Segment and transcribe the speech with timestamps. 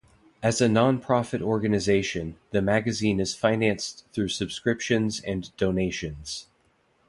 [0.41, 6.47] As a nonprofit organization, the magazine is financed through subscriptions and donations.